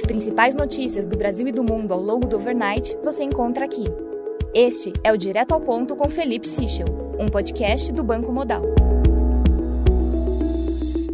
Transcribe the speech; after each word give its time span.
As 0.00 0.06
principais 0.06 0.54
notícias 0.54 1.06
do 1.06 1.14
Brasil 1.14 1.46
e 1.46 1.52
do 1.52 1.62
mundo 1.62 1.92
ao 1.92 2.00
longo 2.00 2.26
do 2.26 2.36
overnight 2.36 2.96
você 3.04 3.22
encontra 3.22 3.66
aqui. 3.66 3.84
Este 4.54 4.94
é 5.04 5.12
o 5.12 5.16
Direto 5.18 5.52
ao 5.52 5.60
Ponto 5.60 5.94
com 5.94 6.08
Felipe 6.08 6.48
Sichel, 6.48 6.86
um 7.18 7.26
podcast 7.26 7.92
do 7.92 8.02
Banco 8.02 8.32
Modal. 8.32 8.62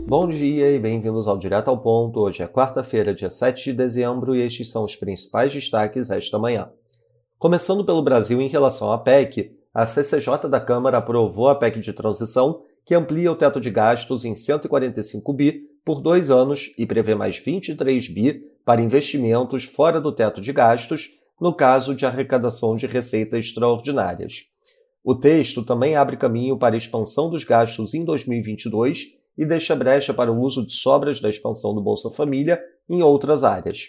Bom 0.07 0.29
dia 0.29 0.71
e 0.71 0.79
bem-vindos 0.79 1.27
ao 1.27 1.37
Direto 1.37 1.67
ao 1.67 1.79
Ponto. 1.79 2.21
Hoje 2.21 2.45
é 2.45 2.47
quarta-feira, 2.47 3.13
dia 3.13 3.29
7 3.29 3.73
de 3.73 3.73
dezembro, 3.73 4.37
e 4.37 4.43
estes 4.43 4.71
são 4.71 4.85
os 4.85 4.95
principais 4.95 5.53
destaques 5.53 6.09
esta 6.09 6.39
manhã. 6.39 6.71
Começando 7.41 7.85
pelo 7.85 8.05
Brasil 8.05 8.41
em 8.41 8.49
relação 8.49 8.93
à 8.93 8.99
PEC, 8.99 9.51
a 9.75 9.85
CCJ 9.85 10.49
da 10.49 10.61
Câmara 10.61 10.99
aprovou 10.99 11.49
a 11.49 11.57
PEC 11.57 11.81
de 11.81 11.93
transição, 11.93 12.63
que 12.85 12.95
amplia 12.95 13.33
o 13.33 13.37
teto 13.37 13.61
de 13.61 13.69
gastos 13.69 14.25
em 14.25 14.37
145 14.37 15.33
bi 15.33 15.63
por 15.85 16.01
dois 16.01 16.31
anos 16.31 16.73
e 16.79 16.87
prevê 16.87 17.17
mais 17.17 17.37
23 17.37 18.09
bi 18.11 18.56
para 18.67 18.83
investimentos 18.83 19.65
fora 19.65 20.01
do 20.01 20.11
teto 20.11 20.41
de 20.41 20.53
gastos, 20.53 21.11
no 21.41 21.55
caso 21.55 21.95
de 21.95 22.05
arrecadação 22.05 22.75
de 22.75 22.85
receitas 22.85 23.47
extraordinárias. 23.47 24.43
O 25.05 25.15
texto 25.15 25.65
também 25.65 25.95
abre 25.95 26.17
caminho 26.17 26.59
para 26.59 26.75
a 26.75 26.79
expansão 26.79 27.31
dos 27.31 27.45
gastos 27.45 27.95
em 27.95 28.05
2022 28.05 29.05
e 29.39 29.47
deixa 29.47 29.77
brecha 29.77 30.13
para 30.13 30.33
o 30.33 30.41
uso 30.41 30.67
de 30.67 30.73
sobras 30.73 31.21
da 31.21 31.29
expansão 31.29 31.73
do 31.73 31.81
Bolsa 31.81 32.11
Família 32.11 32.61
em 32.89 33.03
outras 33.03 33.45
áreas. 33.45 33.85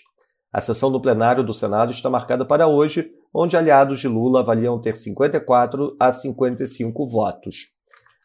A 0.54 0.62
sessão 0.62 0.92
do 0.92 1.02
plenário 1.02 1.44
do 1.44 1.54
Senado 1.54 1.90
está 1.90 2.08
marcada 2.08 2.46
para 2.46 2.68
hoje, 2.68 3.12
onde 3.34 3.58
aliados 3.58 4.00
de 4.00 4.08
Lula 4.08 4.42
avaliam 4.42 4.80
ter 4.80 4.96
54 4.96 5.96
a 6.00 6.12
55 6.12 7.08
votos. 7.08 7.70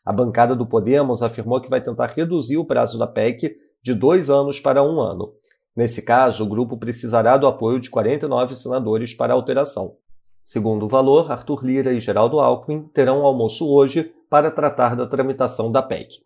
A 0.04 0.12
bancada 0.12 0.54
do 0.54 0.66
Podemos 0.66 1.22
afirmou 1.22 1.62
que 1.62 1.70
vai 1.70 1.80
tentar 1.80 2.08
reduzir 2.08 2.58
o 2.58 2.64
prazo 2.66 2.98
da 2.98 3.06
PEC 3.06 3.56
de 3.82 3.94
dois 3.94 4.28
anos 4.28 4.60
para 4.60 4.84
um 4.84 5.00
ano. 5.00 5.32
Nesse 5.74 6.02
caso, 6.04 6.44
o 6.44 6.48
grupo 6.48 6.76
precisará 6.76 7.36
do 7.36 7.46
apoio 7.46 7.80
de 7.80 7.88
49 7.88 8.54
senadores 8.54 9.14
para 9.14 9.32
a 9.32 9.36
alteração. 9.36 9.96
Segundo 10.44 10.84
o 10.84 10.88
valor, 10.88 11.30
Arthur 11.30 11.64
Lira 11.64 11.92
e 11.92 12.00
Geraldo 12.00 12.40
Alckmin 12.40 12.88
terão 12.92 13.20
um 13.20 13.26
almoço 13.26 13.72
hoje 13.72 14.12
para 14.28 14.50
tratar 14.50 14.96
da 14.96 15.06
tramitação 15.06 15.70
da 15.70 15.82
PEC. 15.82 16.18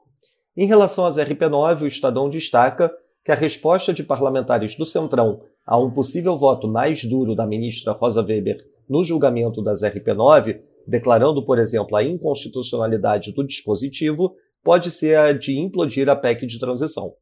Em 0.57 0.67
relação 0.67 1.07
às 1.07 1.19
RP9, 1.19 1.83
o 1.83 1.87
Estadão 1.87 2.29
destaca 2.29 2.91
que 3.25 3.31
a 3.31 3.35
resposta 3.35 3.93
de 3.93 4.03
parlamentares 4.03 4.77
do 4.77 4.87
Centrão 4.87 5.43
a 5.67 5.77
um 5.77 5.91
possível 5.91 6.37
voto 6.37 6.67
mais 6.67 7.05
duro 7.05 7.35
da 7.35 7.47
ministra 7.47 7.93
Rosa 7.93 8.23
Weber 8.23 8.65
no 8.89 9.03
julgamento 9.03 9.63
das 9.63 9.83
RP9, 9.83 10.61
declarando, 10.87 11.45
por 11.45 11.59
exemplo, 11.59 11.97
a 11.97 12.05
inconstitucionalidade 12.05 13.33
do 13.33 13.45
dispositivo, 13.45 14.35
pode 14.63 14.91
ser 14.91 15.19
a 15.19 15.33
de 15.33 15.59
implodir 15.59 16.09
a 16.09 16.17
PEC 16.17 16.47
de 16.47 16.59
transição. 16.59 17.15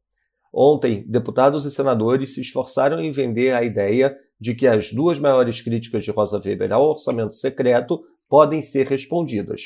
Ontem, 0.57 1.03
deputados 1.05 1.65
e 1.65 1.71
senadores 1.71 2.33
se 2.33 2.39
esforçaram 2.39 3.01
em 3.01 3.11
vender 3.11 3.53
a 3.53 3.61
ideia 3.61 4.15
de 4.39 4.55
que 4.55 4.65
as 4.65 4.89
duas 4.89 5.19
maiores 5.19 5.59
críticas 5.59 6.05
de 6.05 6.11
Rosa 6.11 6.39
Weber 6.39 6.73
ao 6.73 6.91
orçamento 6.91 7.35
secreto 7.35 8.01
podem 8.29 8.61
ser 8.61 8.87
respondidas. 8.87 9.63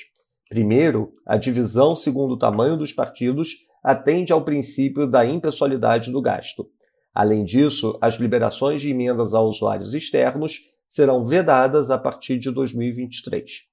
Primeiro, 0.50 1.12
a 1.28 1.38
divisão 1.38 1.94
segundo 1.94 2.34
o 2.34 2.40
tamanho 2.40 2.76
dos 2.76 2.92
partidos 2.92 3.68
atende 3.84 4.34
ao 4.34 4.44
princípio 4.44 5.06
da 5.06 5.24
impessoalidade 5.24 6.12
do 6.12 6.20
gasto. 6.20 6.68
Além 7.14 7.46
disso, 7.46 7.96
as 8.02 8.16
liberações 8.16 8.82
de 8.82 8.90
emendas 8.90 9.36
a 9.36 9.42
usuários 9.42 9.94
externos 9.94 10.60
serão 10.90 11.24
vedadas 11.24 11.92
a 11.92 12.00
partir 12.00 12.40
de 12.40 12.50
2023. 12.50 13.70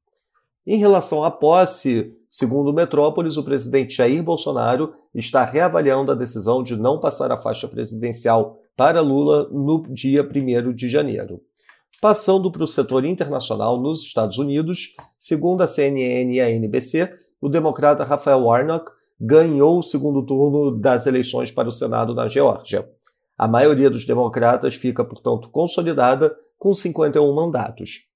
Em 0.67 0.77
relação 0.77 1.25
à 1.25 1.31
posse, 1.31 2.13
segundo 2.37 2.69
o 2.69 2.73
Metrópolis, 2.75 3.39
o 3.39 3.43
presidente 3.43 3.97
Jair 3.97 4.23
Bolsonaro 4.23 4.93
está 5.15 5.43
reavaliando 5.43 6.13
a 6.13 6.15
decisão 6.15 6.63
de 6.63 6.77
não 6.77 7.01
passar 7.01 7.33
a 7.33 7.39
faixa 7.39 7.67
presidencial 7.67 8.59
para 8.77 9.01
Lula 9.01 9.49
no 9.51 9.83
dia 9.89 10.23
1 10.23 10.75
de 10.75 10.87
janeiro. 10.87 11.41
Passando 11.99 12.53
para 12.53 12.63
o 12.63 12.67
setor 12.67 13.07
internacional 13.07 13.81
nos 13.81 14.03
Estados 14.03 14.37
Unidos, 14.37 14.95
segundo 15.17 15.63
a 15.63 15.67
CNN 15.67 16.31
e 16.31 16.39
a 16.39 16.51
NBC, 16.51 17.09
o 17.41 17.49
democrata 17.49 18.05
Rafael 18.05 18.43
Warnock 18.43 18.91
ganhou 19.19 19.79
o 19.79 19.83
segundo 19.83 20.23
turno 20.23 20.79
das 20.79 21.07
eleições 21.07 21.51
para 21.51 21.69
o 21.69 21.73
Senado 21.73 22.15
na 22.15 22.29
Geórgia. 22.29 22.87
A 23.39 23.49
maioria 23.49 23.89
dos 23.89 24.05
democratas 24.05 24.75
fica, 24.75 25.03
portanto, 25.03 25.49
consolidada 25.49 26.37
com 26.59 26.75
51 26.75 27.35
mandatos. 27.35 28.11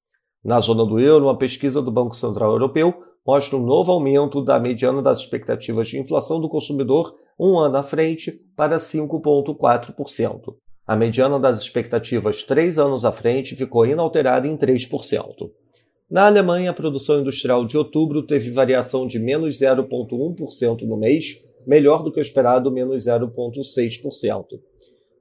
Na 0.44 0.60
zona 0.60 0.84
do 0.84 1.00
euro, 1.00 1.24
uma 1.24 1.38
pesquisa 1.38 1.80
do 1.80 1.90
Banco 1.90 2.14
Central 2.14 2.52
Europeu 2.52 3.08
mostra 3.26 3.56
um 3.56 3.64
novo 3.64 3.92
aumento 3.92 4.42
da 4.42 4.58
mediana 4.58 5.02
das 5.02 5.18
expectativas 5.18 5.88
de 5.88 5.98
inflação 5.98 6.40
do 6.40 6.48
consumidor 6.48 7.14
um 7.38 7.58
ano 7.58 7.78
à 7.78 7.82
frente 7.82 8.32
para 8.56 8.76
5,4%. 8.76 10.54
A 10.86 10.96
mediana 10.96 11.38
das 11.38 11.60
expectativas 11.60 12.42
três 12.42 12.78
anos 12.78 13.04
à 13.04 13.12
frente 13.12 13.54
ficou 13.54 13.86
inalterada 13.86 14.46
em 14.46 14.56
3%. 14.56 15.50
Na 16.10 16.26
Alemanha, 16.26 16.70
a 16.70 16.74
produção 16.74 17.20
industrial 17.20 17.64
de 17.64 17.78
outubro 17.78 18.26
teve 18.26 18.50
variação 18.50 19.06
de 19.06 19.18
menos 19.18 19.60
0,1% 19.60 20.82
no 20.82 20.96
mês, 20.96 21.44
melhor 21.64 22.02
do 22.02 22.10
que 22.10 22.18
o 22.18 22.20
esperado, 22.20 22.70
menos 22.72 23.06
0,6%. 23.06 24.44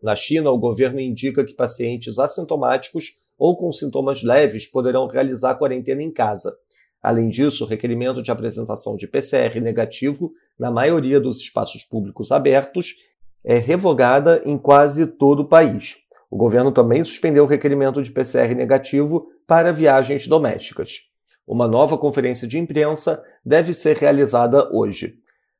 Na 0.01 0.15
China, 0.15 0.49
o 0.49 0.57
governo 0.57 0.99
indica 0.99 1.45
que 1.45 1.53
pacientes 1.53 2.17
assintomáticos 2.17 3.19
ou 3.37 3.55
com 3.55 3.71
sintomas 3.71 4.23
leves 4.23 4.65
poderão 4.65 5.05
realizar 5.05 5.55
quarentena 5.55 6.01
em 6.01 6.11
casa. 6.11 6.57
Além 7.01 7.29
disso, 7.29 7.63
o 7.63 7.67
requerimento 7.67 8.21
de 8.21 8.31
apresentação 8.31 8.95
de 8.95 9.07
PCR 9.07 9.59
negativo 9.61 10.33
na 10.59 10.69
maioria 10.69 11.19
dos 11.19 11.39
espaços 11.39 11.83
públicos 11.83 12.31
abertos 12.31 12.95
é 13.43 13.57
revogada 13.57 14.41
em 14.45 14.57
quase 14.57 15.07
todo 15.07 15.41
o 15.41 15.47
país. 15.47 15.97
O 16.29 16.37
governo 16.37 16.71
também 16.71 17.03
suspendeu 17.03 17.45
o 17.45 17.47
requerimento 17.47 18.03
de 18.03 18.11
PCR 18.11 18.53
negativo 18.53 19.29
para 19.47 19.71
viagens 19.71 20.27
domésticas. 20.27 21.09
Uma 21.47 21.67
nova 21.67 21.97
conferência 21.97 22.47
de 22.47 22.59
imprensa 22.59 23.23
deve 23.43 23.73
ser 23.73 23.97
realizada 23.97 24.69
hoje. 24.71 25.15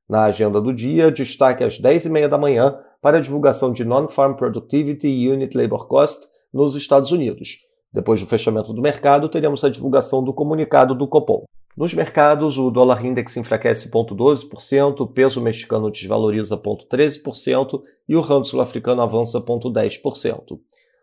Na 0.08 0.26
agenda 0.26 0.62
do 0.62 0.74
dia, 0.74 1.12
destaque 1.12 1.64
às 1.64 1.82
10h30 1.82 2.28
da 2.28 2.38
manhã 2.38 2.78
para 3.02 3.18
a 3.18 3.22
divulgação 3.22 3.72
de 3.72 3.86
Non-Farm 3.86 4.34
Productivity 4.34 5.08
Unit 5.30 5.58
Labor 5.58 5.88
Cost 5.88 6.28
nos 6.54 6.76
Estados 6.76 7.12
Unidos. 7.12 7.69
Depois 7.92 8.20
do 8.20 8.28
fechamento 8.28 8.72
do 8.72 8.82
mercado, 8.82 9.28
teremos 9.30 9.64
a 9.64 9.70
divulgação 9.70 10.24
do 10.24 10.34
comunicado 10.34 10.94
do 10.94 11.08
Copom. 11.08 11.44
Nos 11.76 11.94
mercados, 11.94 12.58
o 12.58 12.70
dólar 12.70 13.06
index 13.06 13.38
enfraquece 13.38 13.90
0,12%, 13.90 15.00
o 15.00 15.08
peso 15.08 15.42
mexicano 15.42 15.90
desvaloriza 15.90 16.58
0,13% 16.58 17.82
e 18.08 18.16
o 18.16 18.22
rand 18.22 18.44
sul-africano 18.44 19.02
avança 19.02 19.40
0,10%. 19.40 20.60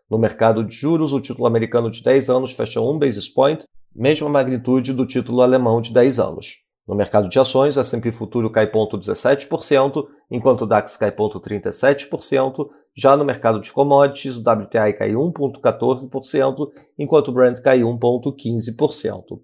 No 0.09 0.17
mercado 0.17 0.63
de 0.63 0.73
juros, 0.73 1.11
o 1.13 1.19
título 1.19 1.47
americano 1.47 1.89
de 1.89 2.01
10 2.03 2.29
anos 2.29 2.53
fecha 2.53 2.79
1 2.79 2.99
basis 2.99 3.27
point, 3.27 3.65
mesma 3.93 4.29
magnitude 4.29 4.93
do 4.93 5.05
título 5.05 5.41
alemão 5.41 5.81
de 5.81 5.91
10 5.91 6.19
anos. 6.19 6.66
No 6.87 6.95
mercado 6.95 7.27
de 7.27 7.37
ações, 7.37 7.75
o 7.75 7.81
S&P 7.81 8.11
Futuro 8.11 8.49
cai 8.49 8.71
0,17%, 8.71 10.07
enquanto 10.31 10.61
o 10.61 10.65
DAX 10.65 10.95
cai 10.95 11.11
0,37%. 11.11 12.69
Já 12.95 13.17
no 13.17 13.25
mercado 13.25 13.59
de 13.59 13.71
commodities, 13.71 14.37
o 14.37 14.39
WTI 14.39 14.93
cai 14.93 15.11
1,14%, 15.11 16.71
enquanto 16.97 17.27
o 17.27 17.31
Brent 17.33 17.59
cai 17.59 17.81
1,15%. 17.81 19.39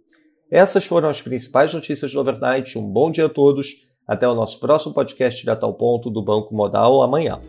Essas 0.50 0.86
foram 0.86 1.10
as 1.10 1.22
principais 1.22 1.74
notícias 1.74 2.14
do 2.14 2.20
overnight. 2.20 2.78
Um 2.78 2.90
bom 2.90 3.12
dia 3.12 3.26
a 3.26 3.30
todos. 3.30 3.92
Até 4.08 4.28
o 4.28 4.36
nosso 4.36 4.60
próximo 4.60 4.94
podcast 4.94 5.42
direto 5.42 5.66
ao 5.66 5.74
ponto 5.74 6.10
do 6.10 6.24
Banco 6.24 6.56
Modal 6.56 7.02
amanhã. 7.02 7.40